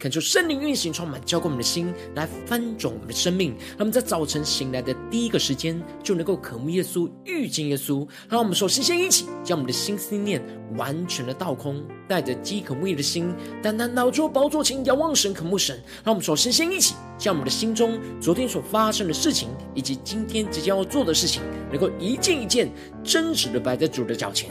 [0.00, 3.50] 恳求圣灵运行，充满浇灌我们的心，来翻转我们的生命。
[3.72, 8.08] 让我们在早晨醒来的第一个时间，就能够渴慕耶稣、遇见耶稣。
[8.26, 10.42] 让我们首先先一起将我们的心思念
[10.78, 13.30] 完全的倒空，带着饥渴慕义的心，
[13.62, 15.78] 单单来到宝座前，仰望神、渴慕神。
[16.02, 22.72] 让我们首先先一起将我们的心中昨天所发生的事情，以及今天即将要做的事情，能够一件一件
[23.04, 24.50] 真实的摆在主的脚前。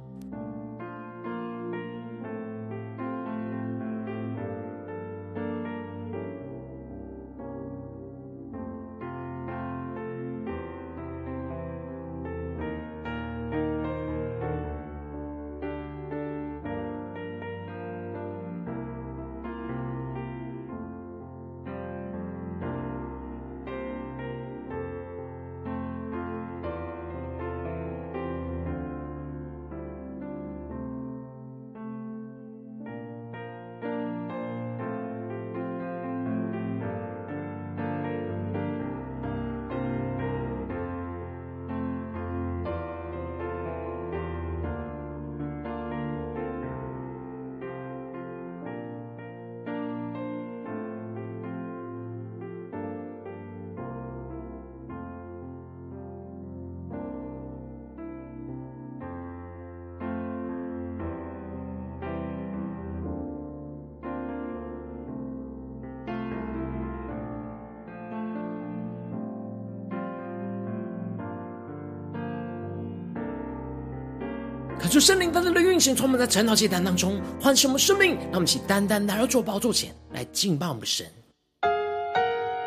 [74.91, 81.07] 就圣灵单单的运行，充满在晨祷祭坛当中唤醒我们生命，让我们一起单单来到主宝座前来敬拜我们神。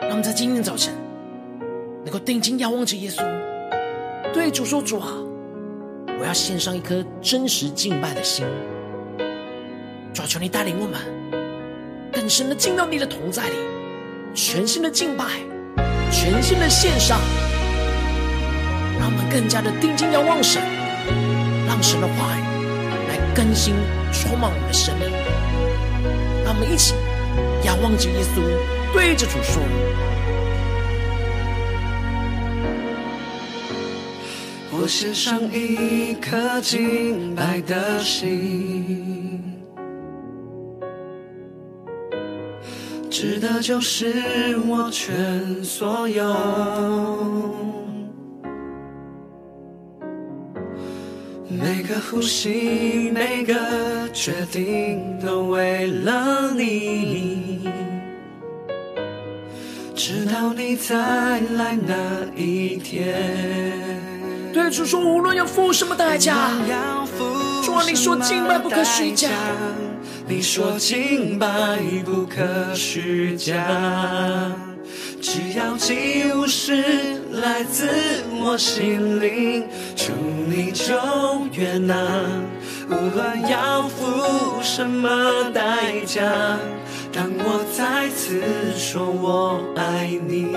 [0.00, 0.94] 让我们在今天早晨
[2.02, 3.22] 能够定睛仰望着耶稣，
[4.32, 5.12] 对主说：“主啊，
[6.18, 8.46] 我要献上一颗真实敬拜的心。
[10.14, 10.98] 主啊，求你带领我们
[12.10, 13.56] 更深的进到你的同在里，
[14.32, 15.26] 全新的敬拜，
[16.10, 17.20] 全新的献上，
[18.98, 20.62] 让我们更加的定睛仰望神。”
[21.74, 22.40] 让神的话语
[23.08, 23.74] 来更新、
[24.12, 25.10] 充满我们的生命。
[26.44, 26.94] 让我们一起
[27.64, 28.40] 仰望着耶稣，
[28.92, 29.60] 对着主说
[34.70, 39.42] ：“我献上一颗敬拜的心，
[43.10, 44.14] 值得就是
[44.68, 46.22] 我全所有。”
[51.64, 53.54] 每个呼吸，每个
[54.12, 57.66] 决定，都为了你。
[59.96, 63.14] 直到你再来那一天。
[64.52, 66.50] 对主说，无论要付什么代价，
[67.64, 69.30] 主啊，你说敬拜不可虚假，
[70.28, 73.54] 你说敬拜不可虚假。
[75.24, 76.84] 只要祭物是
[77.30, 77.88] 来自
[78.30, 79.64] 我心灵，
[79.96, 80.12] 主
[80.46, 80.94] 你就
[81.52, 81.96] 悦纳。
[82.90, 86.20] 无论要付什么代价，
[87.10, 88.42] 当我再次
[88.76, 90.52] 说我爱你，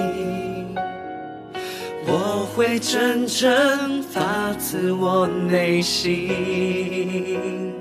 [2.06, 7.74] 我会真正发自我内心。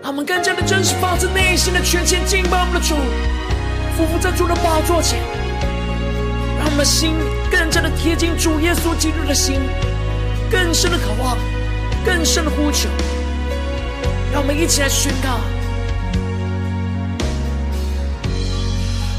[0.00, 2.94] 他们更加的真实，发自内心的全心敬拜我们的主，
[3.96, 5.18] 俯伏在主的宝座前。
[6.78, 7.16] 我们的心
[7.50, 9.58] 更加的贴近主耶稣基督的心，
[10.48, 11.36] 更深的渴望，
[12.06, 12.88] 更深的呼求。
[14.32, 15.40] 让我们一起来宣告：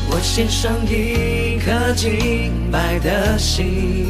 [0.09, 4.07] 我献上一颗敬拜的心，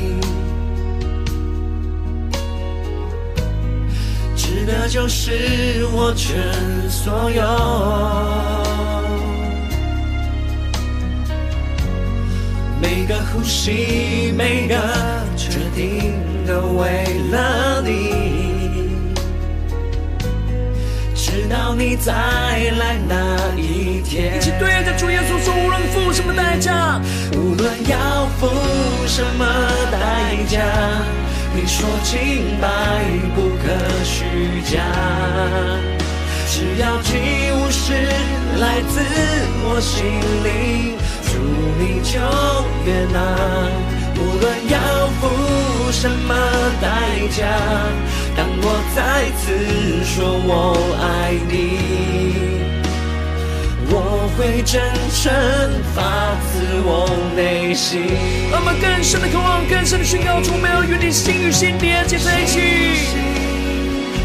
[4.38, 6.38] 值得就是我全
[6.88, 8.79] 所有。
[13.10, 14.76] 每个呼吸，每个
[15.36, 16.14] 决定，
[16.46, 18.14] 都为了你。
[21.16, 24.38] 直到你再来那一天。
[24.38, 27.02] 一起对着主耶稣说：无论付什么代价，
[27.34, 28.48] 无论要付
[29.08, 29.46] 什么
[29.92, 30.62] 代价，
[31.56, 32.68] 你说敬拜
[33.34, 33.74] 不可
[34.04, 34.84] 虚假。
[36.48, 37.18] 只要祭
[37.54, 37.92] 物是
[38.60, 39.02] 来自
[39.64, 40.06] 我心
[40.44, 40.96] 灵，
[41.30, 41.38] 主
[41.78, 42.20] 你就
[42.86, 43.18] 悦纳，
[44.16, 44.78] 无论要
[45.20, 46.34] 付什么
[46.82, 46.88] 代
[47.30, 47.46] 价，
[48.36, 48.66] 当我
[48.96, 49.42] 再次
[50.04, 50.16] 说
[50.46, 50.52] 我
[51.00, 51.54] 爱你，
[53.92, 53.94] 我
[54.36, 54.82] 会真
[55.14, 55.32] 诚
[55.96, 55.98] 发
[56.50, 56.52] 自
[56.84, 56.90] 我
[57.36, 58.02] 内心。
[58.52, 62.60] 让我们更深的渴望，更深的宣告，主，我们要与你心与心连接在一起，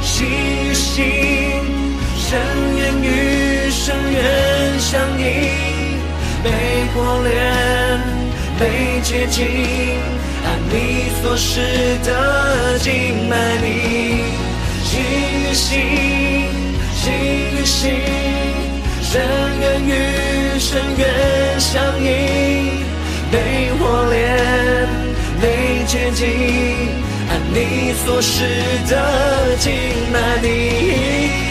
[0.03, 0.27] 心
[0.71, 0.95] 与心。
[2.17, 2.41] 深
[2.79, 5.25] 渊与深渊相映，
[6.45, 6.51] 被
[6.93, 7.35] 火炼，
[8.61, 9.47] 被洁净，
[10.45, 13.65] 按你所示的敬拜你。
[14.85, 15.01] 心
[15.41, 15.81] 与心，
[16.95, 17.03] 心
[17.51, 17.91] 与心，
[19.03, 19.23] 深
[19.59, 22.85] 渊与深渊相映，
[23.33, 24.87] 被火炼，
[25.41, 26.23] 被洁净。
[27.27, 28.45] 按你所示
[28.87, 29.73] 的敬
[30.13, 30.47] 拜你，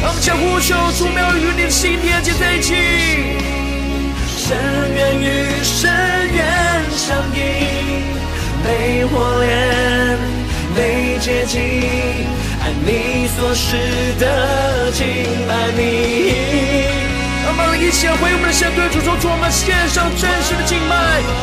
[0.03, 2.75] 让我们将呼求，主，我们与你的心连接在一起。
[4.53, 4.61] 深
[4.94, 5.89] 渊与深
[6.31, 6.45] 渊
[6.91, 7.41] 相映，
[8.63, 10.17] 被火炼，
[10.75, 11.59] 被洁净，
[12.61, 15.81] 按你所示的敬拜你。
[17.44, 20.94] 让我们一起来回应我们的神，对主说：主，我们献上真实的敬拜，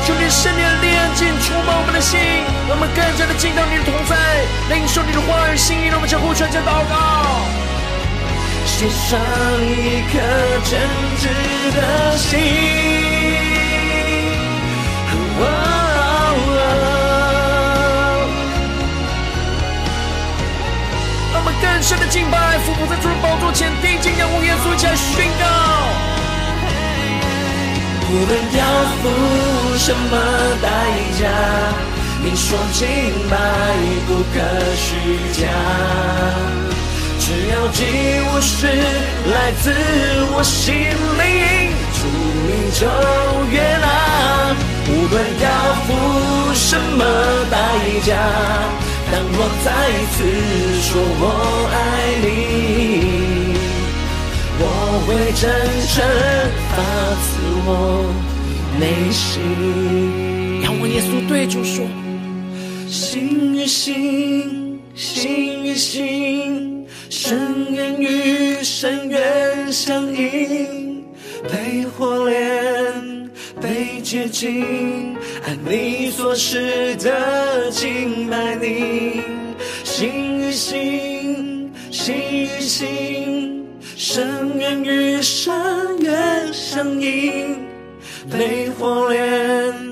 [0.06, 2.14] 求你圣灵的炼净、触摸我们的心，
[2.70, 4.14] 让我们更加的进到你的同在，
[4.70, 5.90] 领受你的话语心意。
[5.90, 7.42] 让我们将呼全家祷告，
[8.80, 9.20] 献上
[9.60, 10.16] 一颗
[10.64, 10.80] 真
[11.18, 11.22] 挚
[11.76, 12.32] 的心，
[15.12, 16.56] 哦哦。
[21.30, 25.44] 让我们更深的敬拜，俯伏在主的宝座前，定睛仰望耶稣，一起来宣告。
[28.08, 28.64] 无论要
[29.02, 30.16] 付什么
[30.62, 30.66] 代
[31.20, 31.28] 价，
[32.24, 32.88] 你说敬
[33.28, 33.36] 拜
[34.08, 34.40] 不可
[34.74, 34.88] 虚
[35.38, 35.44] 假。
[37.20, 37.84] 只要祭
[38.24, 39.64] 物是来自
[40.32, 40.74] 我心
[41.20, 41.28] 灵，
[41.94, 42.00] 主
[42.48, 42.50] 你
[42.80, 42.80] 就
[43.52, 43.86] 悦纳。
[44.88, 45.46] 无论要
[45.84, 45.88] 付
[46.54, 47.04] 什么
[47.50, 47.54] 代
[48.04, 48.08] 价，
[49.12, 49.68] 当我再
[50.10, 50.16] 次
[50.82, 50.88] 说
[51.20, 51.24] 我
[51.70, 51.76] 爱
[52.24, 52.26] 你。
[54.62, 54.64] 我
[55.06, 55.08] 会
[55.40, 55.42] 真
[55.92, 55.94] 诚
[56.74, 56.76] 发
[57.22, 57.28] 自
[57.66, 57.68] 我
[58.80, 58.82] 内
[59.12, 59.22] 心。
[60.62, 61.86] 仰望耶稣对主说：
[62.88, 66.79] 心与心，心与心，
[67.10, 71.04] 深渊与深渊相映，
[71.42, 73.28] 被火炼，
[73.60, 79.22] 被洁净，按你所示的敬拜你。
[79.82, 83.66] 心与心，心与心。
[83.96, 85.52] 深渊与深
[86.02, 87.56] 渊相映，
[88.30, 89.89] 被火炼，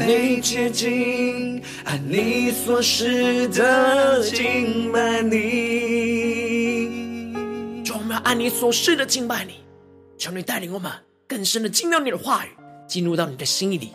[0.00, 5.38] 被接近，按你所示的敬拜你。
[7.84, 9.56] 主，我们要按你所示的敬拜你，
[10.16, 10.90] 求你带领我们
[11.28, 12.48] 更深的进到你的话语，
[12.88, 13.92] 进入到你的心意里，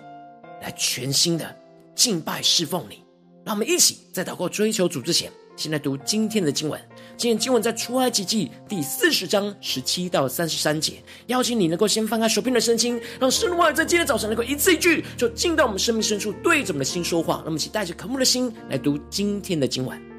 [0.61, 1.55] 来全新的
[1.95, 3.03] 敬拜侍奉你。
[3.43, 6.79] 让我们一起在祷告追求主之前，先来读今天的经文。
[7.17, 10.93] 今天今晚在出埃及记第四十章十七到三十三节。
[11.27, 17.41] 邀请你能够先翻开手边的圣经，让神的话在今天早上能够一字一句，就进到我们生命深处，对着我们的心说话。
[17.45, 20.14] 那么，请带着渴慕的心来读今天的今晚。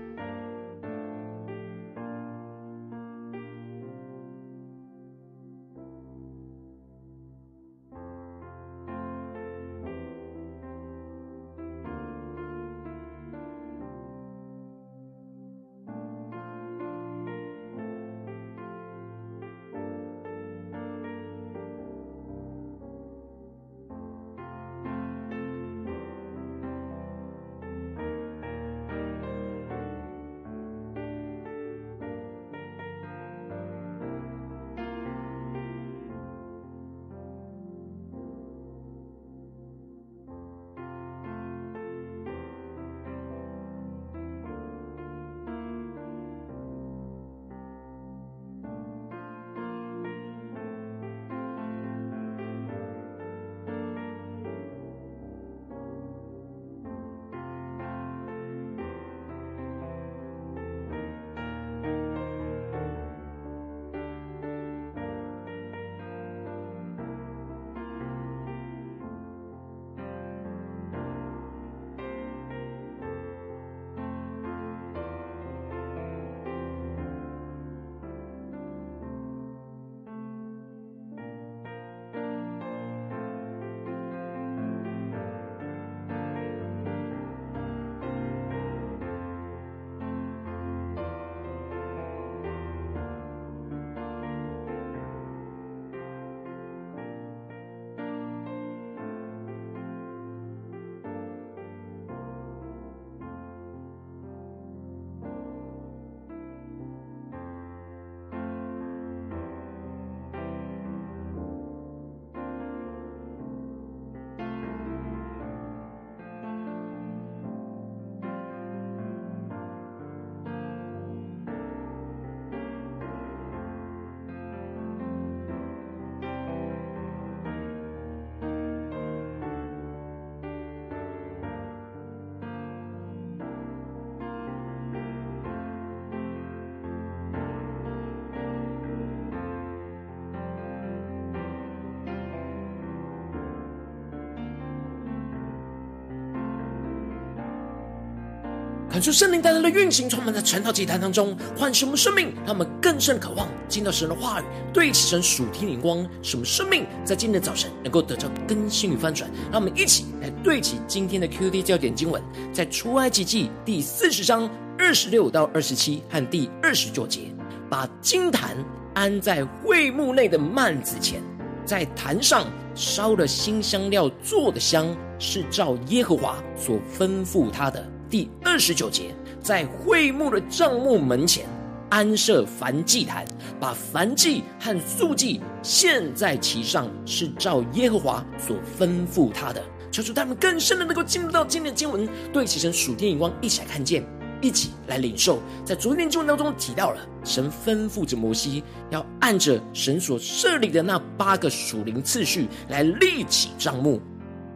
[148.96, 151.98] 看出圣灵带来的运行，充满在晨祷祭坛当中，唤醒我们。
[151.98, 152.66] 生命，让我们。
[152.80, 156.46] 更甚渴望见到神的话语，对齐神属天灵光，使我们。
[156.46, 159.30] 生命在今天的早晨能够得到更新与翻转。
[159.52, 159.70] 让我们。
[159.76, 162.22] 一起来对齐今天的 QD 焦点经文，
[162.54, 164.48] 在出埃及记第四十章
[164.78, 167.30] 二十六到二十七和第二十九节，
[167.68, 168.56] 把金坛
[168.94, 171.20] 安在会幕内的幔子前，
[171.66, 177.86] 在坛上烧了馨香料做的香，是照耶和华所吩咐他的。
[178.08, 181.44] 第二十九节，在会幕的帐幕门前
[181.90, 183.24] 安设燔祭坛，
[183.58, 189.60] 把燔祭和素祭献在其上，是照耶和华所吩咐他的。
[189.90, 194.04] 求主他们更深的能够进入到今天的经文，对齐神属天眼光，一起来看见，
[194.40, 195.40] 一起来领受。
[195.64, 204.00] 在昨天经文当中提到了，神吩咐着摩西要按着神所设立的那八个属灵次序来立起帐幕。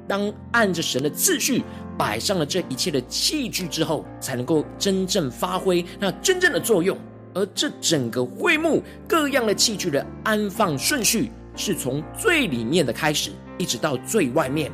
[0.06, 1.62] 当按着神的次序
[2.00, 6.96] 摆上了这一切的器具之后，才能够真正发挥那真正的作用。
[7.34, 14.72] 而这整个会幕各样的器具的安放顺序，是从最里面的开始，一直到最外面，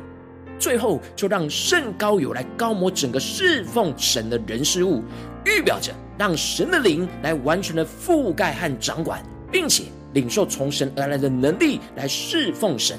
[0.57, 5.03] 最后就让圣膏油来膏抹整个侍奉神的人事物，
[5.45, 12.97] 预表着让神的灵来完全的覆盖和掌管，并且领受从神而来的能力来侍奉神。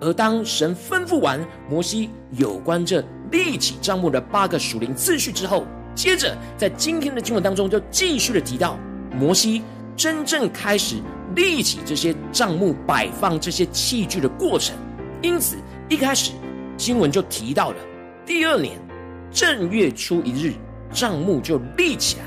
[0.00, 8.78] 而当神吩咐完摩西有关这立起帐幕的八个属灵次序之后，接着在今天的经文当中就继续的提到
[9.12, 9.62] 摩西
[9.96, 10.96] 真正开始
[11.34, 14.76] 立起这些帐幕摆放这些器具的过程。
[15.22, 15.56] 因此
[15.88, 16.32] 一开始
[16.76, 17.76] 经文就提到了
[18.26, 18.78] 第二年
[19.30, 20.52] 正月初一日
[20.92, 22.24] 帐幕就立起来。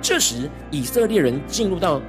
[0.00, 2.00] 这时以色列人进入到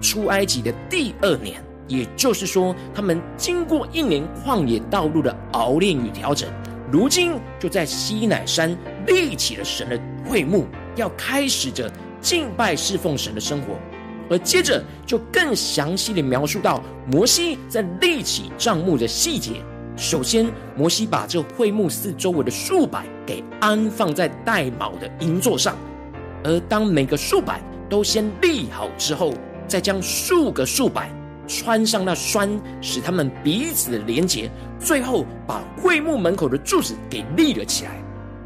[0.00, 1.62] 出埃及的第二年。
[1.88, 6.48] 也就是说，他们经过一年旷野道路的熬炼与调整，
[6.90, 8.76] 如今就在西乃山
[9.06, 10.66] 立起了神的会幕，
[10.96, 11.90] 要开始着
[12.20, 13.76] 敬拜侍奉神的生活。
[14.28, 19.62] 而接着就更详细的描述到摩西在立起帐幕的细节。
[19.96, 25.76] 首先，摩西把这会幕四周围的数摆给安放在带卯的银座上，
[26.42, 29.32] 而当每个数摆都先立好之后，
[29.68, 31.08] 再将数个数摆。
[31.46, 32.48] 穿上那栓，
[32.80, 37.92] 使他们彼此连结，最后把会幕门口的柱子给立了起来。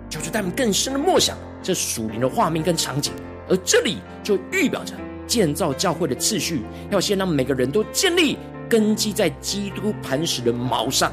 [0.08, 3.12] 就是带们更深的默想这属灵的画面跟场景，
[3.48, 4.92] 而这里就预表着
[5.26, 8.36] 建造教会的次序，要先让每个人都建立
[8.68, 11.12] 根基在基督磐石的锚上，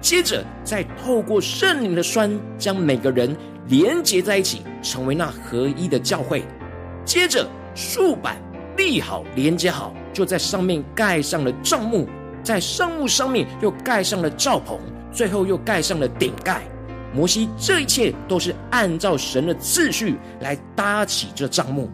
[0.00, 6.44] 接着再透过圣灵的栓，将每个人连结在一起，成为那合一的教会。
[7.04, 8.36] 接着竖板
[8.76, 9.92] 立好，连接好。
[10.16, 12.08] 就在上面盖上了帐幕，
[12.42, 14.80] 在帐幕上面又盖上了罩棚，
[15.12, 16.62] 最后又盖上了顶盖。
[17.14, 21.90] 摩西这一切都是按照神的次序来搭起这帐幕，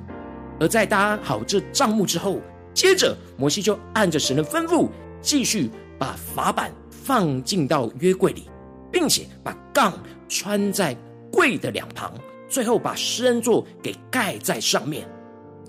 [0.60, 2.38] 而在搭好这帐幕之后，
[2.72, 4.88] 接着摩西就按着神的吩咐，
[5.20, 8.48] 继续把法版放进到约柜里，
[8.92, 9.92] 并且把杠
[10.28, 10.96] 穿在
[11.32, 12.14] 柜的两旁，
[12.48, 15.08] 最后把施恩座给盖在上面。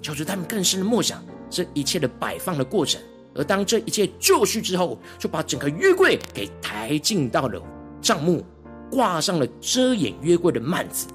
[0.04, 1.20] 求主他们更深的默想。
[1.54, 3.00] 这一切的摆放的过程，
[3.36, 7.62] 而当这一切就绪之后，就把整个约柜给抬进到了
[8.02, 8.44] 帐幕，
[8.90, 11.06] 挂上了遮掩约柜的幔子。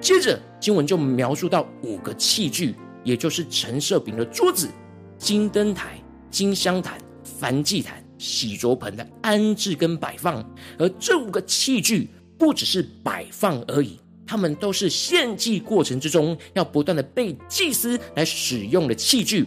[0.00, 4.68] 接着经文就描述到五个器具，也就是陈设饼的桌子、
[5.18, 6.00] 金灯台、
[6.30, 6.96] 金香坛、
[7.40, 10.48] 燔祭坛、洗濯盆的安置跟摆放。
[10.78, 13.98] 而这五个器具不只是摆放而已。
[14.28, 19.46] 他们都是献祭过程之中要不断的被祭司来使用的器具。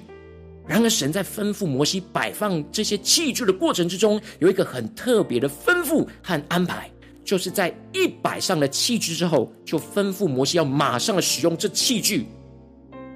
[0.67, 6.89] 然而，神在吩咐摩西摆放这些器具的过程之中，有一个很特别的吩咐和安排，
[7.23, 12.25] 就是在一摆上了器具之后，就吩咐摩西要马上的使用这器具，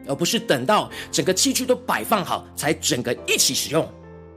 [0.07, 3.87] 而不是等到整个器具都摆放好才整个一起使用。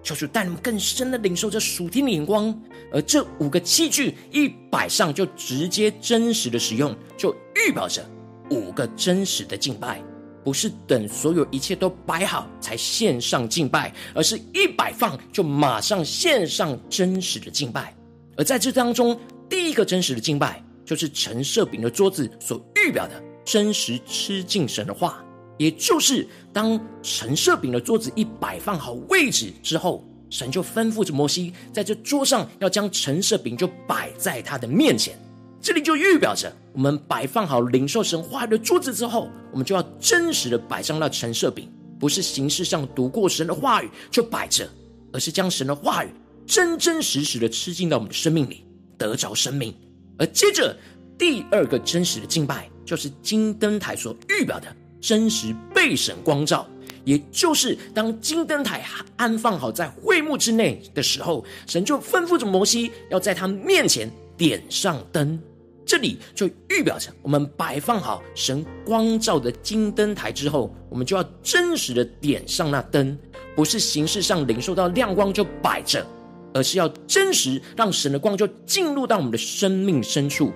[0.08, 2.58] 求主带你们更深的领受这属天的眼光，
[2.90, 8.02] 而这五个器具一摆上，就直接真实的使用，就预表着
[8.50, 10.02] 五个真实的敬拜，
[10.42, 17.94] 不是等所有一切都摆好才献上敬拜，而是一摆放就马上献上真实的敬拜。
[18.34, 25.22] 而在这当中，第一个真实的敬拜，就是陈设饼的桌子所预表的真实吃敬神的话。
[25.58, 35.18] 也就是当陈设饼的桌子一摆放好位置之后，神就吩咐着摩西，在这桌上要将陈设饼就摆在他的面前。
[35.60, 44.66] 这里就预表着，我们摆放好领受神话语的桌子之后，我们就要真实的摆上那陈设饼，不是形式上读过神的话语就摆着，
[45.12, 46.08] 而是将神的话语
[46.46, 48.64] 真真实实的吃进到我们的生命里，
[48.96, 49.74] 得着生命。
[50.16, 50.76] 而接着
[51.18, 52.70] 第二个真实的敬拜。
[52.88, 56.66] 就是金灯台所预表的真实被神光照。
[57.04, 58.84] 也就是当金灯台
[59.16, 65.40] 安放好在会幕之内的时候，神就吩咐着摩西要在他面前点上灯。
[65.86, 73.18] 这里就预表着我们摆放好神光照的金灯台之后，我们就要真实的点上那灯，
[73.56, 76.06] 不是形式上领受到亮光就摆着，
[76.52, 80.52] 而是要真实让神的光就进入到我们的生命深处，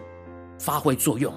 [0.59, 1.33] 发挥作用。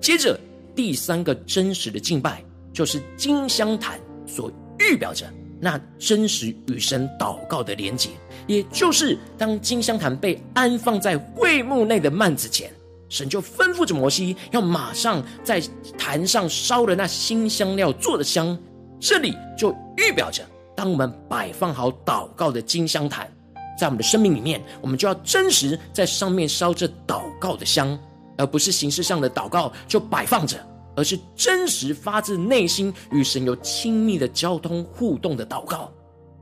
[0.00, 0.36] 接着
[0.78, 2.40] 第三个真实的敬拜，
[2.72, 3.98] 就是金香坛。
[4.28, 5.26] 所预表着
[5.60, 8.10] 那真实与神祷告的连结，
[8.46, 12.70] 也就是当金香坛被安放在会幕内的幔子前，
[13.08, 15.60] 神就吩咐着摩西要马上在
[15.98, 18.56] 坛上烧了那新香料做的香。
[19.00, 20.44] 这里就预表着，
[20.76, 23.28] 当我们摆放好祷告的金香坛，
[23.76, 27.98] 在我们的生命里面，我们就要真实在上面烧着祷告的香，
[28.36, 30.56] 而不是形式上的祷告就摆放着。
[30.98, 35.92] 而是真实发自内心与神有亲密的交通互动的祷告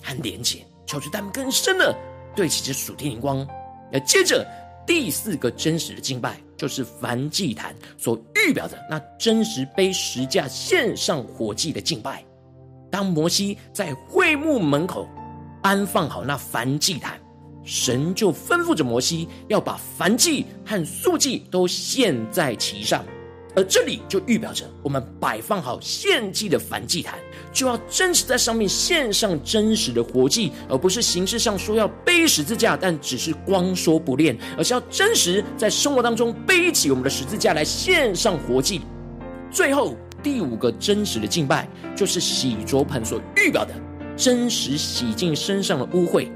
[0.03, 1.95] 和连结，求主带领更深的
[2.35, 3.47] 对齐这属天灵光。
[3.93, 4.47] 那接着
[4.87, 12.25] 第四个真实的敬拜，就是燔祭坛所预表的那真实背十架献上火祭的敬拜。
[12.91, 15.07] 当摩西在会幕门口
[15.63, 17.21] 安放好那燔祭坛，
[17.63, 23.05] 神就吩咐着摩西要把燔祭和素祭都献在其上。
[23.57, 27.19] 而这里就预表着，我们摆放好献祭的燔祭坛，
[27.51, 38.83] 就要真实在上面献上真实的活祭，而不是形式上说要背十字架，但只是光说不练，而是要真实在生活当中背起我们的十字架来献上活祭。
[39.51, 41.67] 最后第五个真实的敬拜，
[41.97, 43.73] 就是洗濯盆所预表的
[44.19, 46.29] 真实洗净身上的污秽。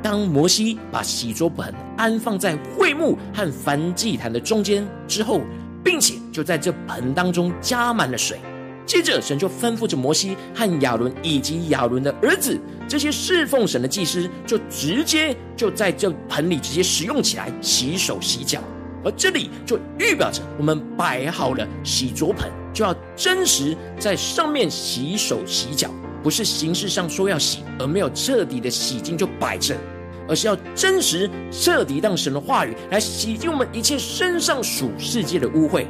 [0.00, 5.42] 当摩西把洗濯盆安放在会幕和燔祭坛的中间之后，
[5.88, 8.38] 并且就在这盆当中加满了水，
[8.84, 18.60] 接着神就吩咐着摩西和亚伦以及亚伦的儿子这些侍奉神的祭司，就直接就在这盆里直接使用起来洗手洗脚。
[19.02, 25.90] 而这里就预表着我们摆好了洗濯盆，就要真实在上面洗手洗脚，
[26.22, 29.74] 不是形式上说要洗，而没有彻底的洗净就摆着。
[30.28, 35.86] 而是要真实彻底让神的话语来洗净我们一切身上属世界的污秽。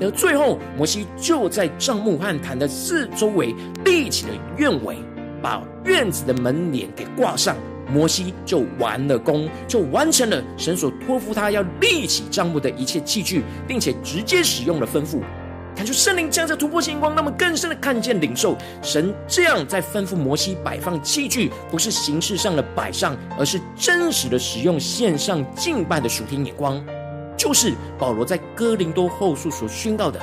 [0.00, 4.96] 而最后，摩西就在帐幕和坛的四周围立起了院围，
[5.40, 7.56] 把院子的门帘给挂上。
[7.92, 15.20] 摩西就完了工，就完成了神所托付他要立起帐幕的一切器具，并且直接使用了吩咐。
[15.74, 26.80] 感受圣灵将这突破星光，那么更深的看见领受神这样在吩咐摩西摆放器具，不是形式上的摆上，而是真实的使用献上敬拜的属天眼光，
[27.36, 30.20] 就是保罗在哥林多后书所宣告的，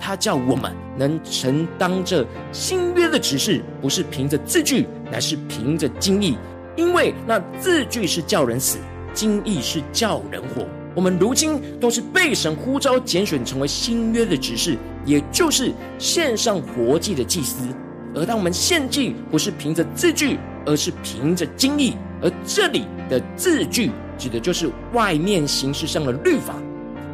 [0.00, 6.38] 他叫我们能承当这新约的指示，不是凭着字句，乃是凭着经意，
[6.76, 8.78] 因为那字句是叫人死，
[9.12, 10.66] 经意是叫人活。
[10.94, 17.66] 我们如今都是被神呼召拣选成为新约的职事，也就是献上活祭的祭司。
[18.14, 21.94] 而当我们献祭，不是凭着字句，而是凭着经意。
[22.22, 26.54] 而这里的字句，指的就是外面形式上的律法。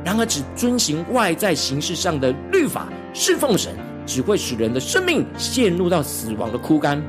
[0.05, 3.75] 然而，只遵行外在形式上的律法，侍奉神，
[4.07, 7.03] 只会使人的生命陷入到死亡的枯干。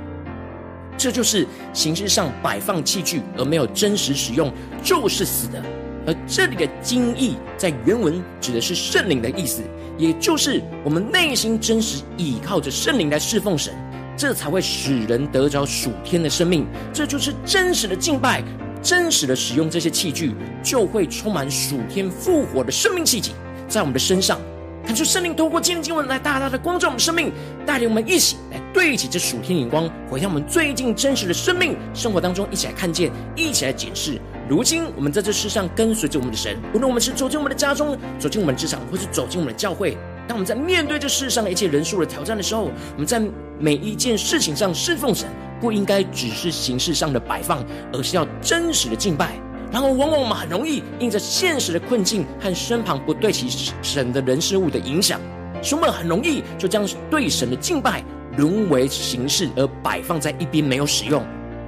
[0.97, 5.61] 这就是形式上摆放器具，而没有真实使用，就是死的。
[6.05, 9.61] 而这里的精意在原文指的是圣灵的意思，
[9.97, 13.73] 也就是我们内心真实倚靠着圣灵来侍奉神，
[14.17, 16.65] 这才会使人得着属天的生命。
[16.93, 18.43] 这就是真实的敬拜，
[18.81, 20.33] 真实的使用这些器具，
[20.63, 23.33] 就会充满属天复活的生命气息
[23.67, 24.39] 在我们的身上。
[24.85, 27.31] 看出圣灵透过今天经文来大大的光照我们生命，
[27.65, 34.19] 带领我们一起来对齐这属天眼光，回到我们最近真实的生命生活当中，一起来看见，一起来检视。
[34.49, 43.21] 如今我们在这世上跟随着我们的神，无论我们是走进我们的家中，走进我们的职场，或是走进我们的教会，当我们在面对这世上一切人数的挑战的时候，我们在
[43.59, 45.27] 每一件事情上侍奉神，
[45.59, 49.35] 不应该只是形式上的摆放，而是要真实的敬拜。
[49.71, 55.19] 然后，往往我们很容易因着现实的困境和身旁不对其神的人事物的影响，
[55.61, 58.03] 使我们很容易就将对神的敬拜
[58.37, 61.23] 沦为形式而摆放在一边，没有使用。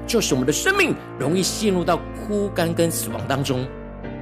[0.05, 1.97] 就是我们的生命容易陷入到
[2.27, 3.65] 枯干跟死亡当中。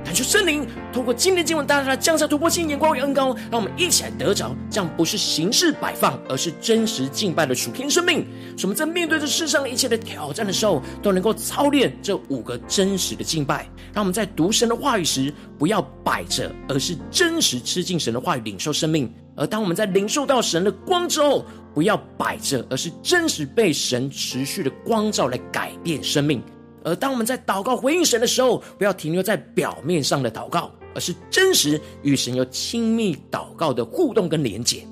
[0.03, 8.25] 感谢圣灵透过今天经文，大大降下突破性眼光与恩膏，让我们一起来得着这样不是形式摆放，而是真实敬拜的属天生命。
[8.63, 19.11] 我们在面对这世上一切的挑战的时候，都能够操练这五个真实的敬拜，让我们在读神的话语时，不要摆着，而是真实吃进神的话语，领受生命。
[19.35, 26.41] 而当我们在领受到神的光之后，不要摆着，而是真实被神持续的光照来改变生命。
[26.83, 34.85] 而当我们在祷告回应神的时候，不要停留在表面上的祷告，而是真实与神有亲密祷告的互动跟连结，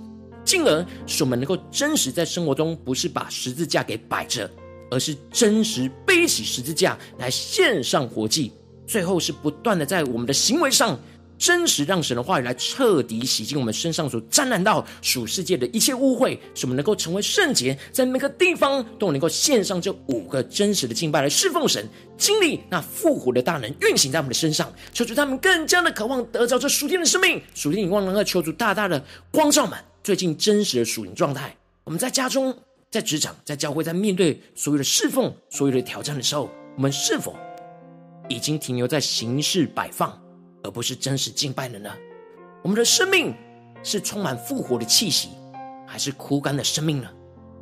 [0.45, 4.49] 进而使我们能够真实在生活中，不是把十字架给摆着，
[4.91, 8.51] 而是真实背起十字架来献上活祭。
[8.85, 10.99] 最后是不断的在我们的行为上。
[11.39, 31.55] 真实让神的话语来彻底洗净我们身上所沾染到属世界的一切污秽，使我们能够成为圣洁，在每个地方都能够献上这五个真实的敬拜来侍奉神，经历那复活的大能运行在我们的身上，求主他们更加的渴望得着这属天的生命，属天的光能够求主大大的光照满最近真实的属灵状态。
[31.85, 32.53] 我们在家中、
[32.91, 37.33] 在职场、在教会，在面对所有的侍奉、所有的挑战的时候，我们是否
[38.27, 40.21] 已经停留在形式摆放？
[40.63, 41.89] 而不是真实敬拜的呢？
[42.61, 43.33] 我们的生命
[43.83, 45.29] 是充满复活的气息，
[45.87, 47.09] 还是枯干的生命呢？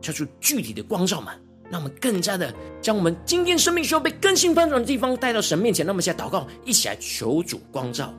[0.01, 1.33] 求出具体的光照嘛，
[1.69, 5.86] 让我们更加的将我们今天生命需要被更新翻转的地方带到神面前。
[5.86, 8.13] 那么，现在祷告，一起来求主光照。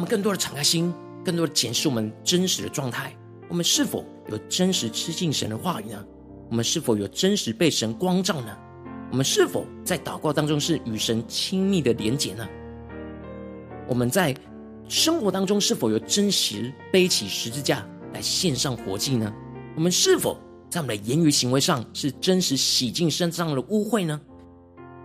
[0.00, 0.90] 我们更多的敞开心，
[1.22, 3.14] 更多的检视我们真实的状态。
[3.50, 6.02] 我们是否有真实吃进神的话语呢？
[6.48, 8.56] 我们是否有真实被神光照呢？
[9.10, 12.48] 我们是否在祷告当中是与神亲密的连结呢？
[13.86, 14.34] 我们在
[14.88, 19.30] 生活当中是否有真实背起十字架来献上活祭呢？
[19.76, 24.18] 我们是否在我们的言语行为上是真实洗净身上的污秽呢？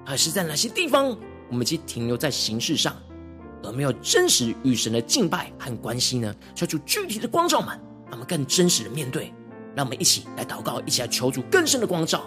[0.06, 1.10] 还是在哪些地方
[1.50, 2.96] 我们已经停留在形式上？
[3.64, 6.36] 而没有真实与神的敬拜和关系呢？
[6.54, 7.70] 求主具体的光照们，
[8.06, 9.34] 让我们更真实的面对。
[9.76, 12.26] 让我们一起来祷告，一起来求主更深的光照。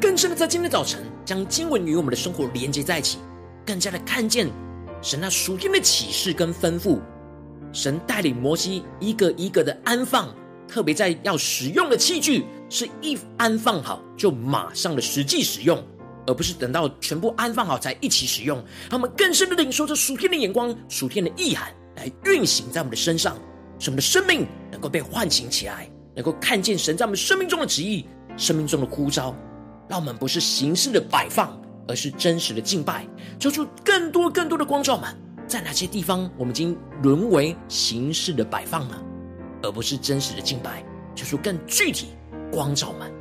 [0.00, 3.18] 更深的在今天早晨，将经文与我们的生活连接在一起，
[3.66, 4.48] 更加的看见
[5.02, 6.98] 神那属天的启示跟吩咐。
[7.70, 10.34] 神带领摩西一个一个的安放，
[10.66, 15.78] 特别在要使用的器具，是一安放好就马上的实际使用，
[16.26, 18.64] 而不是等到全部安放好才一起使用。
[18.88, 23.36] 他们更深的领受这属天的眼光、属天的意涵来运行在我们的身上，
[23.78, 25.86] 使我们的生命能够被唤醒起来，
[26.16, 28.06] 能够看见神在我们生命中的旨意、
[28.38, 29.36] 生命中的呼召。
[29.90, 33.04] 让我们不是形式的摆放，而是真实的敬拜。
[33.40, 35.12] 求出更多更多的光照们，
[35.48, 38.94] 在哪些地方我们已经沦为形式的摆放呢？
[39.64, 40.84] 而不是真实的敬拜。
[41.16, 42.10] 求出更具体
[42.52, 43.12] 光照们。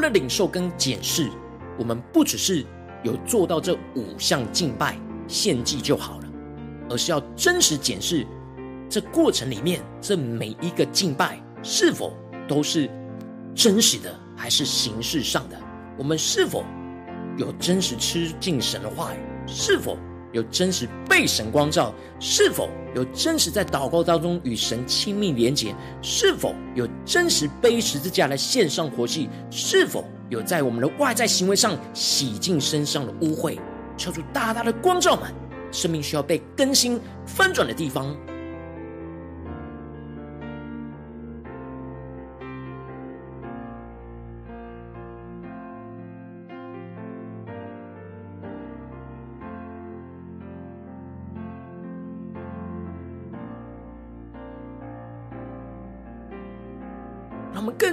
[0.00, 1.28] 他们更多的领受跟检视，
[1.78, 2.64] 我们不只是
[3.02, 6.24] 有做到这五项敬拜献祭就好了，
[6.88, 8.26] 而是要真实检视
[8.88, 12.14] 这过程里面，这每一个敬拜是否
[12.48, 12.90] 都是
[13.54, 15.60] 真实的，还是形式上的？
[15.98, 16.64] 我们是否
[17.36, 19.18] 有真实吃进神的话语？
[19.46, 19.98] 是否？
[20.32, 25.74] 有真实被神光照，是否有真实在祷告当中与神亲密连结？
[26.02, 29.28] 是否有真实背十字架来献上活祭？
[29.50, 33.58] 是否有在我们的外在行为上洗净身上的污秽？
[33.96, 35.34] 敲出大大的光照满
[35.70, 38.16] 生命需要被更新翻转的地方。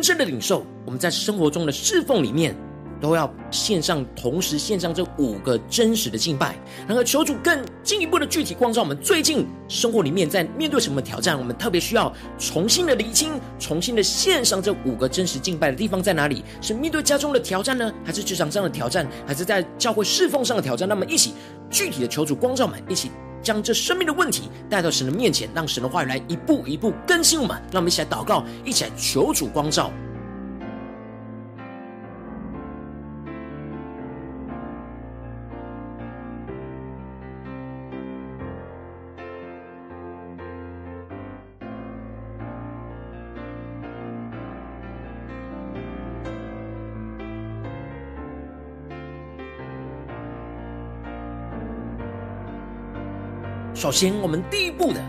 [0.08, 2.56] 深的领受，我们在生活中的侍奉里面，
[3.02, 6.56] 都要献上，同时献上这五个真实的敬拜。
[6.88, 11.38] 然后求主更进一步的具体光照我们，最近生活里面在面对什么挑战？
[11.38, 16.41] 我们特别需要重新的厘清，重新的献上这五个真实敬拜的地方在哪里？
[16.62, 20.88] 是面对家中的挑战呢，还是职场上的挑战，还是在教会侍奉上的挑战？
[20.88, 21.34] 那么一起
[21.70, 23.12] 具体的求主光照我们，一起。
[23.41, 27.58] 将这生命的问题带到神的面前，让神的话语来一步一步更新我们。
[27.71, 29.91] 让我们一起来祷告，一起来求主光照。
[53.88, 55.00] 首先，我们第一步的，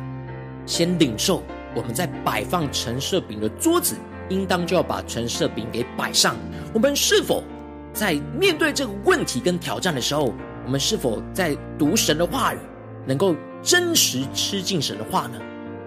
[0.65, 1.43] 先领受
[1.75, 3.97] 我们在摆放陈设饼的桌子，
[4.29, 6.37] 应当就要把陈设饼给摆上。
[6.73, 7.43] 我们是否
[7.93, 10.33] 在面对这个问题跟挑战的时候，
[10.65, 12.59] 我们是否在读神的话语，
[13.05, 15.41] 能够真实吃进神的话呢？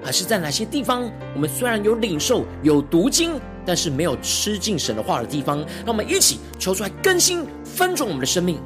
[0.03, 5.59] 还是在哪些地方，我们虽然有领受、有读经，但是没有吃进神的话的地方？
[5.59, 8.59] 让我们一起求出来更新、翻转我们的生命。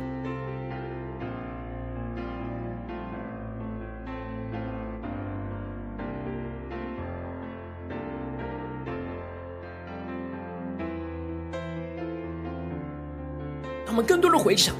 [14.16, 14.74] 更多的回想，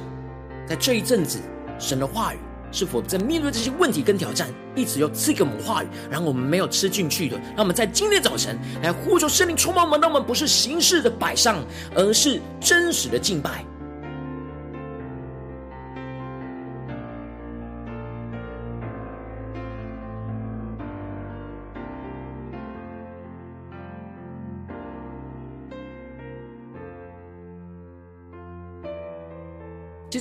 [0.66, 1.38] 在这一阵子，
[1.78, 2.38] 神的话语
[2.72, 7.36] 是否在面对这些问题跟挑战，一直有赐给我们话语，然后我们没有吃进去的？
[7.48, 11.62] 让我们在今天早晨来呼求圣灵充满我们，让我们不是形式的摆上，
[11.94, 13.62] 而是真实的敬拜。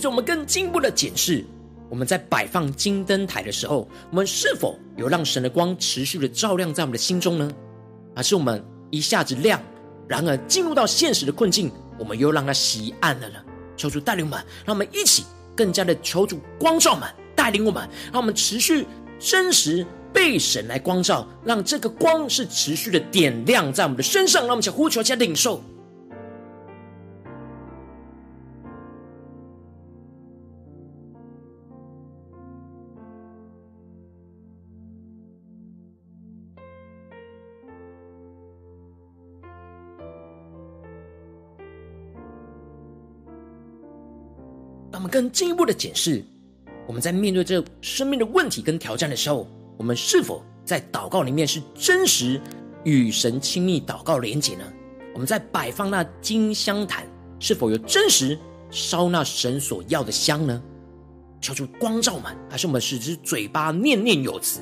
[0.08, 1.46] 我们更进一步的检视，
[1.90, 7.52] 我们在摆放金灯台的时候，我们是否有让神的光持续的照亮在我们的心中呢？
[8.16, 9.62] 还是我们一下子亮，
[10.08, 13.36] 然而进入到现实的困境，我们又让它熄暗了呢？
[13.78, 15.24] 求主带领我们，让我们一起
[15.56, 18.88] 更加的求主光照们，带领我们，让我们持续
[19.20, 25.62] 真实被神来光照，让这个光是持续的点亮在我们的身上，让我们想呼求加领受。
[45.16, 46.22] 更进一步的检视，
[46.86, 49.48] 我们在面对这生命的问题跟挑战的时候，
[49.78, 52.38] 我们是否在祷告里面是真实
[52.84, 54.66] 与神亲密祷告连结呢？
[55.14, 57.08] 我们在摆放那金香坛，
[57.40, 58.38] 是否有真实
[58.70, 60.62] 烧那神所要的香呢？
[61.40, 64.60] 求出光照们，还是我们只是嘴巴念念有词，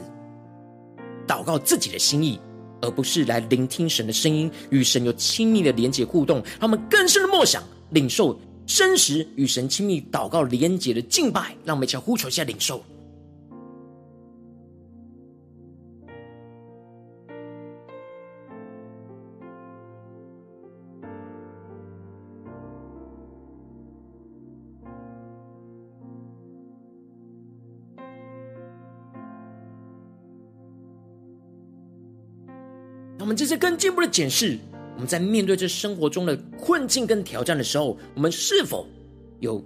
[1.28, 2.39] 祷告自己的心意，
[2.80, 8.39] 而不是来聆听神的声音，与神有亲密的连结互动，让我们更深的默想领受。
[8.65, 12.84] 真实与神亲密祷告连结的敬拜，让我们一起呼求一下领受。
[33.15, 34.58] 那我们这次更进一步的检视。
[34.96, 38.88] 我们在面对这生活中的困境跟挑战的时候，我们是否
[39.40, 39.64] 有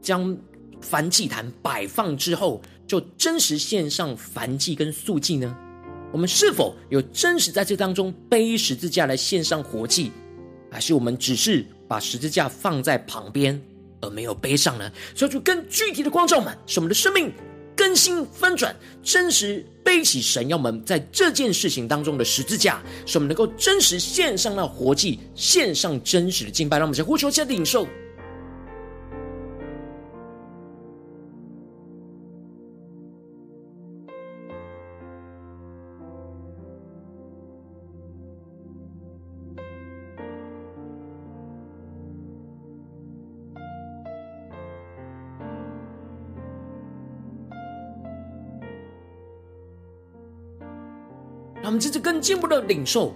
[0.00, 0.36] 将
[0.80, 5.56] 燔祭坛摆放之后，就真实献上燔祭跟素祭呢？
[6.12, 10.10] 我们是否有真实在这当中背十字架来献上活祭，
[10.70, 13.60] 还是我们只是把十字架放在旁边
[14.00, 14.90] 而没有背上呢？
[15.14, 17.32] 说出更具体的光照们，使我们的生命
[17.80, 19.64] 更新翻转，真实。
[19.82, 27.88] 背起神要们在这件事情当中的十字架，使我们能够真实献上那活祭，献上真实的敬拜，让我们先呼求，先领受。
[51.70, 53.14] 我们这次更进一步的领受，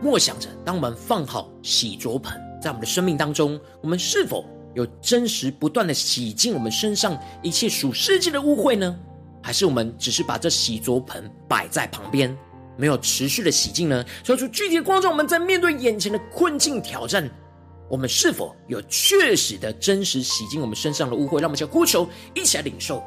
[0.00, 4.42] 默想着，当我们放好洗濯盆在我们的生命当中，我们是否
[4.74, 8.98] 有真实不断的洗净我们身上一切属世界的污秽呢？
[9.42, 12.34] 还是我们只是把这洗濯盆摆在旁边，
[12.78, 14.02] 没有持续的洗净呢？
[14.24, 17.28] 说出具体的光照，我们在面对眼前的困境挑战，
[17.86, 21.38] 我们是否有确实的真实洗净我们身上的污秽？
[21.38, 23.04] 让我们叫呼求，一起来领受。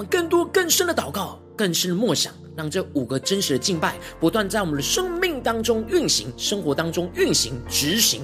[0.00, 8.22] 们更多更深的祷告，更深的默想，让这五个真实的敬拜不断在我们的生命当中运行，生活当中运行执行。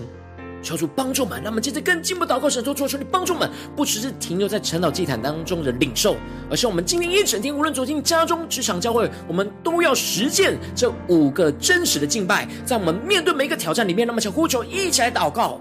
[0.63, 6.17] 求主帮助们，让我们接着更进一步祷告，神说：求主你帮助们，不只是停留在晨祷祭坛当中的领受，
[6.51, 15.61] 而是我们今天一整天，无论走进家中、职场、教会，我们都要实践这五个真实的敬拜，在我们面对每一个挑战里面，那么求呼求，一起来祷告。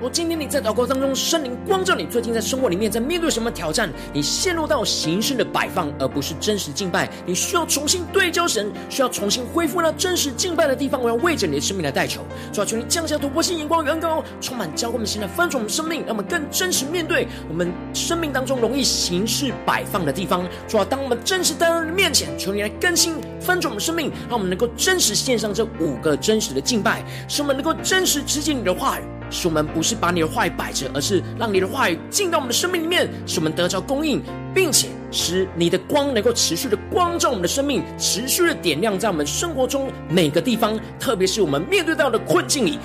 [0.00, 3.90] 我今天你在祷告当中，圣灵光照你，最近在生活里面在面对什么挑战？
[4.12, 7.10] 你陷入到形式的摆放，而不是真实敬拜。
[7.26, 11.02] 你需要重新对焦神，需要重新恢复那真实敬拜的地方。
[11.02, 12.20] 我要为着你的生命来代求，
[12.52, 20.46] 主啊，求你降下突破性眼光，远高，充满教会我们现在翻转我们生命，让我们更真实面对我们生命当中容易形式摆放的地方。
[20.68, 29.02] 主啊，当我们真实在你面前，求你来更新翻转我们生命，让我们能够真实献上这五个真实的敬拜，使我们能够真实直接你的话语。
[29.30, 34.22] 使我们不是把你的话语摆着，而是让你的话语进到我们的生命里面，使我们得着供应，
[34.54, 42.78] 并且使你的光能够持续的光照我们的生命，持续的点亮在我们生活中每个地方，特别是我们面对到的困境里。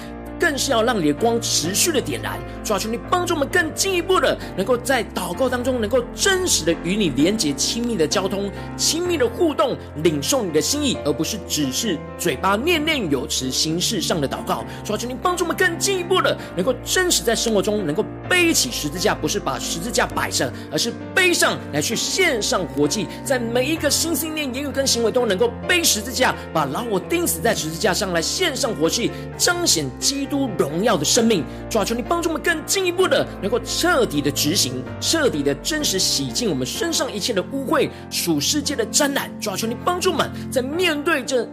[0.43, 14.65] 更是要让你的光持续的点燃，主啊，求你帮助我们更进一步的，能够在祷告当中，能够真实的与你连接、亲密的交通、亲密的互动，领受你的心意，而不是只是嘴巴念念有词、形式上的祷告。
[14.83, 30.32] 主啊，求你帮助我们更进一步的，能够真实在生活中能够背起十字架，不是把十字架摆上，而是背上来去献上活祭，在每一个心、心念、言语跟行为都能够背十字架，把老我钉死在十字架上来献上活祭，彰显基督。
[30.33, 39.31] 都荣耀的生命，主啊，求你帮助我们更进一步的，能够彻底的执行，彻底的真实洗净我们身上一切的污秽，属世界的沾染。
[39.39, 41.47] 主啊，求你帮助我们，在面对这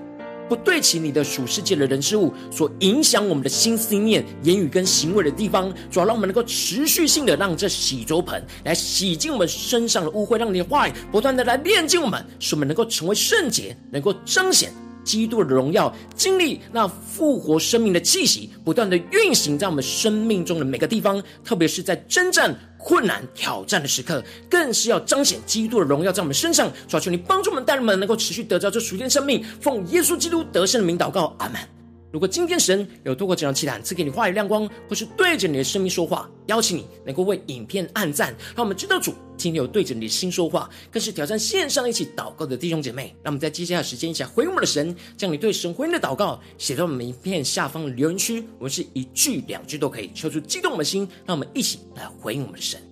[0.48, 14.72] 不对齐你的属世界的人事物所影响我们的心思念、言语跟行为的地方，主啊，让我们能够持续性的让这洗濯盆来洗净我们身上的污秽，让你的话语不断的来炼净我们，使我们能够成为圣洁，能够彰显。
[15.10, 26.70] 基督的荣耀，经历那复活生命的气息，不断的运行在我们生命中的每个地方，特别是在征战、困难、挑战的时刻，更是要彰显基督的荣耀在我们身上。
[26.86, 31.79] 求求你帮助我们，带人们能够持续得着这属天生命，奉耶稣基督得胜的名祷告，阿门。
[32.12, 43.14] 如果今天神有透过这张祈祷赐给你话语亮光，或是对着你的生命说话，邀请你能够为影片按赞，让我们知道主今天有对着你的心说话，更是挑战线上一起祷告的弟兄姐妹。
[43.22, 52.89] 让我们在接下来的时间一起回应我们的神，将你对神回应的祷告写在我们影片下方的留言区，我们是一句两句都可以，求出激动我们的心，让我们一起来回应我们的神。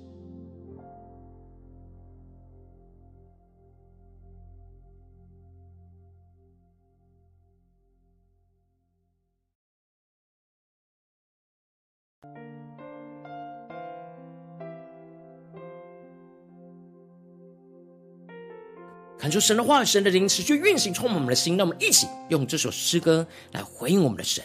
[19.28, 21.58] 看出神的话，神的灵持续运行，充满我们的心。
[21.58, 24.42] 让我们一起用这首诗歌来回应我们的神。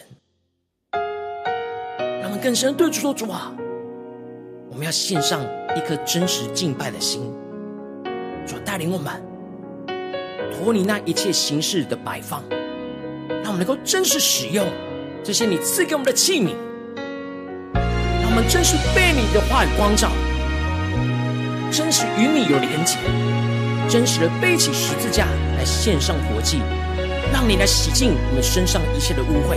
[2.42, 3.50] 更深对主说：“主啊，
[4.68, 5.42] 我们要献上
[5.74, 7.32] 一颗真实敬拜的心，
[8.46, 9.10] 主带领我们
[10.52, 12.44] 脱离那一切形式的摆放，
[13.42, 14.66] 让我们能够真实使用
[15.22, 16.52] 这些你赐给我们的器皿，
[17.74, 20.10] 让我们真实被你的话语光照，
[21.72, 22.98] 真实与你有连结，
[23.88, 25.26] 真实的背起十字架
[25.56, 26.60] 来献上活祭，
[27.32, 29.56] 让你来洗净我们身上一切的污秽，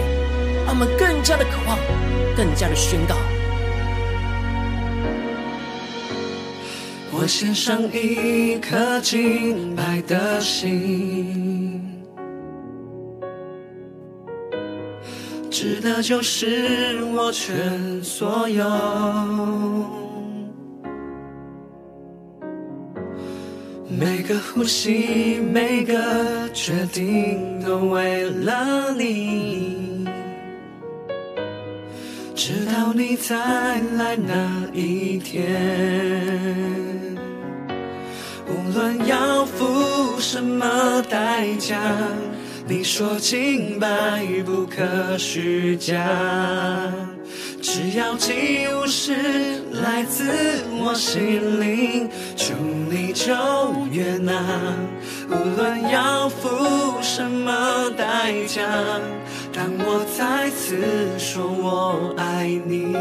[0.66, 1.78] 让我们更加的渴望。”
[2.38, 3.16] 更加的宣告，
[7.12, 11.82] 我献上一颗敬拜的心，
[15.50, 18.64] 值得就是我全所有，
[23.90, 30.06] 每个呼吸，每个决定，都为了你。
[32.36, 33.36] 直到你再
[33.98, 35.46] 来那一天，
[38.46, 41.80] 无论要付什么代价，
[42.68, 45.96] 你说敬拜不可虚假，
[47.70, 49.14] 只要祭物是
[49.74, 50.24] 来自
[50.80, 52.54] 我心灵，求
[52.90, 53.34] 你就
[53.92, 54.42] 悦纳，
[55.30, 56.48] 无论要付
[57.02, 58.64] 什么代价。
[59.52, 60.78] 当我再次
[61.20, 62.96] 说我爱你，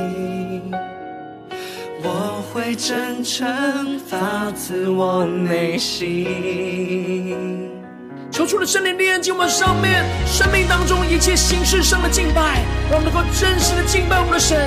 [2.02, 7.75] 我会真诚发自我内心。
[8.36, 14.60] 求出了圣灵炼净我们上面生命当中一切形式上的敬拜，让我们能够真实的敬拜我们的神，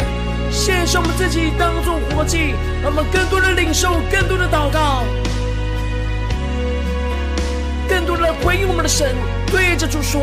[0.50, 5.04] 献上我们自己当作活祭，让我们更多的领受，更多的祷告，
[7.88, 9.14] 更多的回应我们的神，
[9.52, 10.20] 对着主说。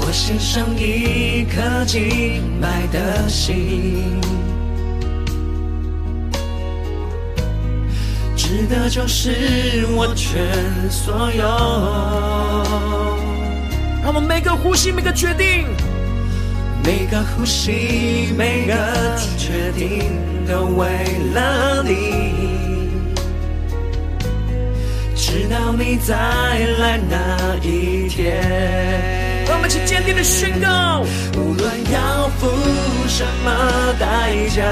[0.00, 4.20] 我献上一颗敬拜的心，
[8.52, 10.46] 值得就是我全
[10.90, 11.42] 所有。
[14.02, 15.64] 让我们每个呼吸，每个决定，
[16.84, 18.74] 每个呼吸，每个
[19.38, 20.86] 决定，都为
[21.32, 22.90] 了你，
[25.16, 26.14] 直到你再
[26.78, 28.36] 来那一天。
[29.46, 31.00] 让我们一起坚定的宣告，
[31.38, 32.50] 无论要付
[33.08, 34.62] 什么代价，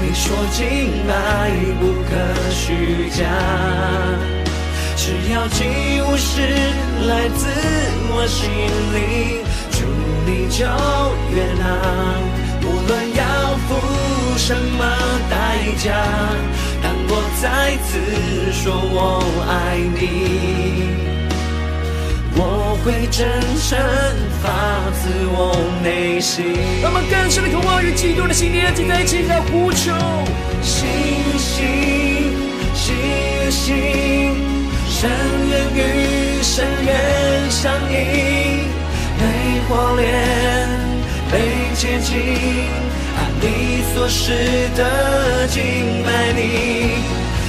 [0.00, 2.10] 你说敬拜不可
[2.50, 3.24] 虚假，
[4.96, 5.64] 只要祭
[6.02, 6.40] 物是
[7.08, 7.46] 来自
[8.10, 8.48] 我心
[8.94, 8.96] 里，
[9.72, 9.76] 主
[10.24, 10.64] 你就
[11.34, 11.62] 悦纳。
[12.62, 13.20] 无论要
[13.66, 13.68] 付
[14.38, 14.80] 什么
[15.28, 15.34] 代
[15.76, 15.86] 价，
[16.82, 17.90] 当我再次
[18.52, 18.96] 说我
[19.50, 19.52] 爱
[19.98, 21.17] 你。
[22.40, 23.26] 我会真
[23.58, 23.76] 诚
[24.40, 24.46] 发
[24.94, 26.54] 自我内心。
[26.80, 29.90] 让我们更深的渴望与基督的心连接在一起，来呼求。
[30.62, 30.86] 心
[31.26, 31.66] 与心，
[32.74, 33.74] 心与心，
[34.88, 35.10] 深
[35.50, 38.70] 渊与深渊相映，
[39.18, 39.22] 被
[39.66, 40.06] 火炼，
[41.32, 41.34] 被
[41.74, 42.14] 洁净，
[43.18, 47.02] 按你所示的敬拜你。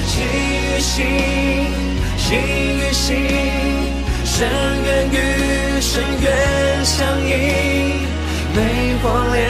[0.08, 1.06] 心与心，
[2.18, 3.79] 心与心。
[4.40, 4.48] 深
[4.86, 5.16] 渊与
[5.82, 6.32] 深渊
[6.86, 8.08] 相映，
[8.56, 8.58] 被
[9.04, 9.44] 火炼，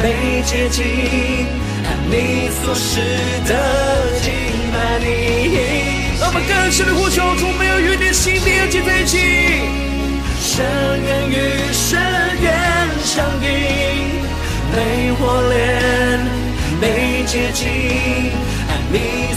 [0.00, 0.04] 被
[0.46, 0.84] 洁净，
[1.84, 3.00] 按你所示
[3.48, 3.50] 的
[4.22, 4.30] 敬
[4.72, 5.04] 拜你。
[6.20, 9.18] 让我们更深的呼求，主没有与你心连接在一起。
[10.38, 10.64] 深
[11.02, 11.34] 渊与
[11.72, 11.98] 深
[12.42, 12.46] 渊
[13.02, 13.48] 相映，
[14.70, 14.78] 被
[15.18, 16.22] 火炼，
[16.80, 18.43] 被洁净，按你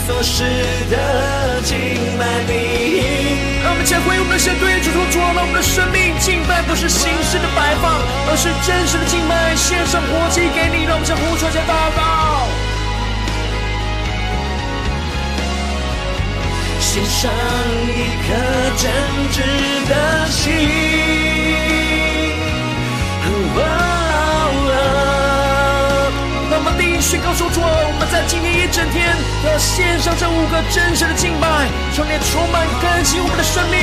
[0.08, 0.44] 所失
[0.90, 1.78] 的敬
[2.18, 3.36] 拜你。
[3.62, 8.00] 让我们前回我们的神，对主说：主啊，让我们的生命敬拜不是形式的摆放，
[8.32, 10.86] 而是真实的敬拜，献上活祭给你。
[10.86, 12.48] 让我们再呼出来祷告，
[16.80, 17.30] 献上
[17.92, 18.32] 一颗
[18.80, 18.88] 真
[19.36, 19.44] 挚
[19.90, 19.92] 的
[20.32, 20.48] 心。
[27.08, 31.48] 宣告说：主啊，我们在今天一整天都要献上这五个真实的敬拜，
[31.96, 33.80] 求你充满更新我们的生命。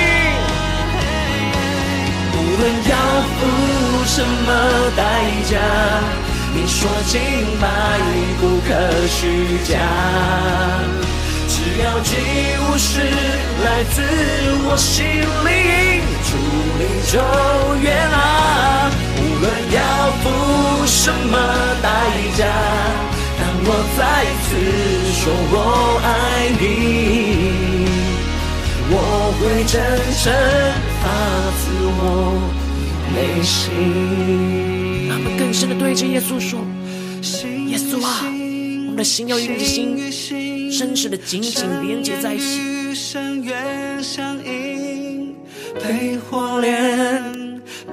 [2.36, 2.92] 无论要
[3.40, 5.56] 付什么代价，
[6.52, 7.64] 你说敬拜
[8.44, 8.76] 不可
[9.08, 9.80] 虚假，
[11.48, 12.20] 只要祭
[12.60, 13.00] 物是
[13.64, 14.04] 来自
[14.68, 16.36] 我心灵，主
[16.76, 17.16] 你就
[17.80, 18.92] 悦纳。
[19.16, 19.80] 无论要
[20.20, 21.32] 付什么
[21.80, 21.88] 代
[22.36, 22.44] 价。
[23.66, 24.00] 我再
[24.44, 24.46] 次
[25.20, 25.54] 说我
[26.02, 26.08] 爱
[26.60, 26.62] 你，
[28.90, 28.92] 我
[29.38, 29.74] 会真
[30.20, 30.22] 诚
[31.00, 31.04] 发
[31.60, 31.62] 自
[31.98, 32.00] 我
[33.14, 33.54] 内心。
[35.24, 36.60] 们更深的对着耶稣说
[37.68, 39.96] ：“耶稣啊，我们的心要与你的心
[40.78, 42.60] 真实的紧紧连接在一起。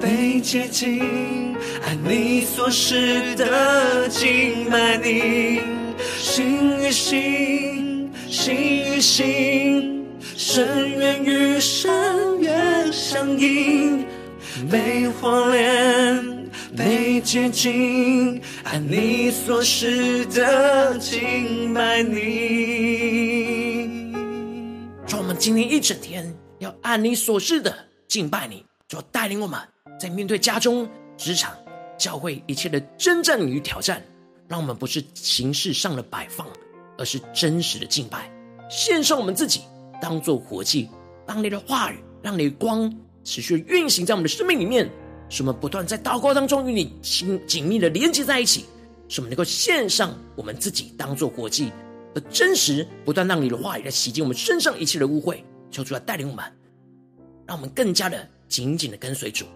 [0.00, 5.60] 被洁净，按你所示的敬拜你，
[6.18, 14.04] 心与心，心与心，深渊与深渊相映，
[14.70, 22.22] 被火炼，被洁净，按你所示的敬拜你。
[25.06, 27.74] 说我们今天一整天要按你所示的
[28.08, 29.60] 敬拜你，就带领我们
[30.02, 31.56] 在面对家中、职场、
[31.96, 34.02] 教会一切的征战与挑战，
[34.48, 36.44] 让我们不是形式上的摆放，
[36.98, 38.28] 而是真实的敬拜，
[38.68, 39.60] 献上我们自己
[40.00, 40.88] 当做活祭，
[41.24, 42.92] 让你的话语，让你的光
[43.22, 44.90] 持续运行在我们的生命里面，
[45.28, 48.64] 使我们不断在祷告当中与你紧紧密的连接在一起，
[49.08, 51.70] 使我们能够献上我们自己当做活祭。
[52.16, 55.36] 而真实不断让你的话语来洗净我们身上一切的污秽，
[55.70, 56.44] 求主来带领我们，
[57.46, 59.46] 让我们更加的紧紧的跟随主。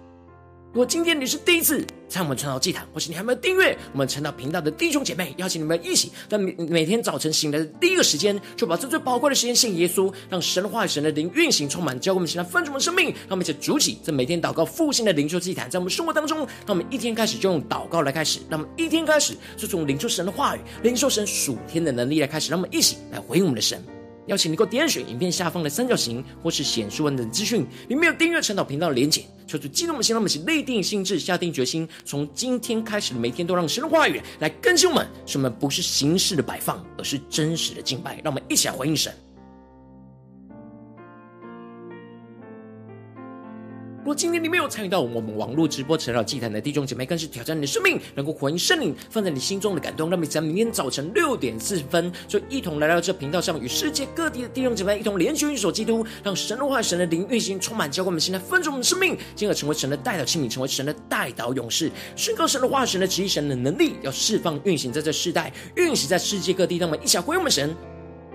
[0.76, 13.06] 如果今天你是第一次参与我们传道祭坛，或是你还没有订阅我们传道频道的弟兄姐妹，邀请你们一起在每每天早晨醒来的第一个时间，就把这最宝贵的时间献耶稣，让神的话语、神的灵运行充满，教给我们现在丰盛的生命。
[13.06, 23.82] 让我们一起主起这每天祷告复兴的灵修祭坛，在我们生活当中，让我们一天开始就用祷告来开始，让我们一天开始就从领受神的话语、领受神属天的能力来开始，让我们一起来回应我们的神。
[24.26, 29.24] 邀请你给我点选影片下方的三角形，或是显示文的资讯，里面有订阅陈导频道的连结。
[29.46, 38.20] 求主激动的心，让我们一起立定心智，下定决心，从今天开始的每天都让神的话语来更新我们，使我们不是形式的摆放，而是真实的敬拜。
[38.24, 39.14] 让我们一起来回应神。
[44.06, 47.62] 如果今天你没有参与到我们网络直播陈老祭坛的弟兄姐妹，更是挑战你。
[47.62, 49.40] 的生命，能够回应圣灵放在你。
[49.40, 50.08] 心中的感动。
[50.08, 66.76] 让我们在明天早晨六点四十分，就一同来到这频道上，与世界各地的弟兄姐妹一同连接、运手基督，让神的话、神的灵运行充满，教灌我们现在分盛我们的生命，进而成为神的代祷器皿，成为神的代祷勇士，宣告神的话、神的旨意、神的能力，要释放、运行在这世代，运行在世界各地。
[66.76, 67.74] 让我们一起回应我们神。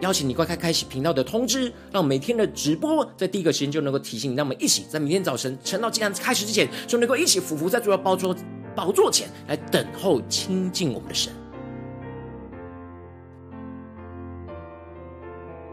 [0.01, 4.35] 邀请你快开开启频道的通知，让每天的直播在第一个时间就能够提醒你。
[4.35, 8.35] 让我们一起在明天早晨晨祷祭坛开始之前，就能够一起俯伏在主要宝座
[8.75, 11.31] 宝座前来等候亲近我们的神。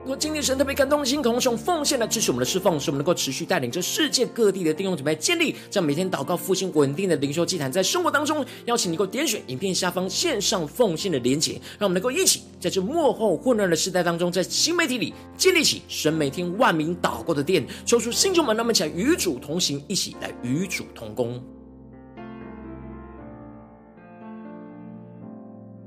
[0.09, 21.39] 如果今天神特别感动的心，同时用奉献来支持我们的侍奉，使我们能够持续带领着世界各地的弟兄姊妹建立这样每天祷告复兴稳定的灵修祭坛，在生活当中，邀请你给我点选影片下方线上奉献的连结，让我们能够一起在这幕后混乱的时代当中，在新媒体里建立起神每天万名祷告的殿，抽出新球们，那么起来与主同行，一起来与主同工。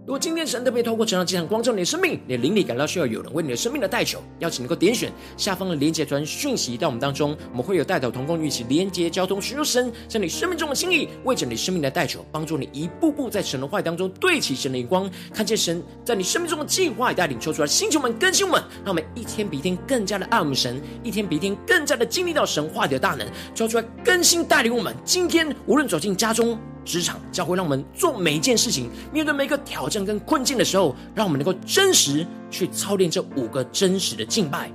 [0.04, 24.96] 如果今天神特别透过晨祷祭坛光照你的生命，你的灵里感到需要有人为你的生命的代求，邀请能够点选下方的连结传讯息到我们当中，我们会有代祷同工一起连结交通，寻求神在你生命中的心意，为着你生命的代求，帮助你一步步在神的话语当中对齐神的眼光，看见神在你生命中的计划与带领，抽出来星球们更新我们，让我们一天比一天更加的爱我们神，一天比一天更加的经历到神话的大能，抽出来更新带领我们。
[25.06, 26.58] 今天无论走进家中。
[26.84, 34.72] 职场教会让我们做每一件事情，面对每一个挑战跟困境的时候，让我们能够真实去操练这五个真实的敬拜。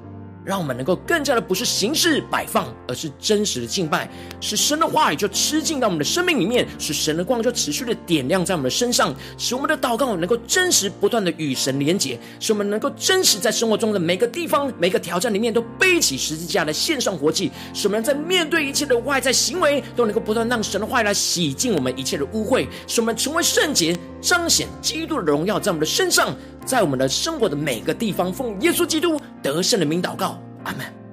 [0.46, 4.08] 让我们能够更加的不是形式摆放，而是真实的敬拜，
[4.40, 26.32] 使神的话语就吃进到我们的生命里面，使神的光就持续的点亮在我们的身上，使我们的祷告能够真实不断的与神连结，使我们能够真实在生活中的每个地方、每个挑战里面都背起十字架的献上活祭，使我们在面对一切的外在行为都能够不断让神的话语来洗净我们一切的污秽，使我们成为圣洁，彰显基督的荣耀在我们的身上。
[26.64, 30.35] 在我们的生活的每个地方，奉耶稣基督得胜的名祷告，
[30.66, 31.05] 아멘.